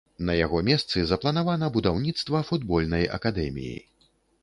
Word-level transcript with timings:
На 0.27 0.35
яго 0.37 0.61
месцы 0.69 1.03
запланавана 1.11 1.69
будаўніцтва 1.77 2.43
футбольнай 2.51 3.09
акадэміі. 3.19 3.81